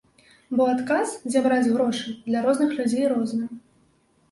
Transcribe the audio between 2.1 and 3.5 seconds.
для розных людзей розны.